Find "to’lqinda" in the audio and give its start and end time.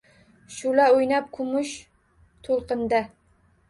2.51-3.09